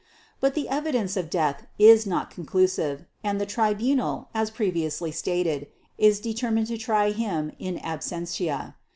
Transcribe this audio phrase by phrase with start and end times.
[0.39, 5.67] But the evidence of death is not conclusive, and the Tribunal, as previously stated,
[5.99, 8.73] is determined to try him in absentia.